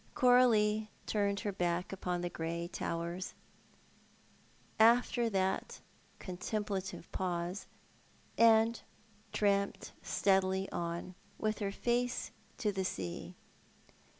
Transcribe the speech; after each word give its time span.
Comlio 0.15 0.87
turned 1.05 1.41
her 1.41 1.51
back 1.51 1.93
upon 1.93 2.21
the 2.21 2.29
grey 2.31 2.67
towers, 2.67 3.35
after 4.79 5.29
that 5.29 5.79
ooutcmplative 6.19 7.03
pause, 7.11 7.67
and 8.35 8.81
tramped 9.31 9.91
steadily 10.01 10.67
on, 10.71 11.13
with 11.37 11.59
her 11.59 11.71
face 11.71 12.31
to 12.57 12.71
the 12.71 12.83
sea. 12.83 13.35